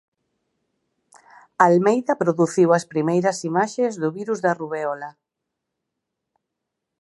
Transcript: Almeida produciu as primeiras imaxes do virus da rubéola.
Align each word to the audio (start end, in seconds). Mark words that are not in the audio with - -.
Almeida 1.65 2.13
produciu 2.21 2.67
as 2.77 2.87
primeiras 2.91 3.37
imaxes 3.49 3.91
do 4.01 4.09
virus 4.17 4.39
da 4.45 4.55
rubéola. 4.59 5.09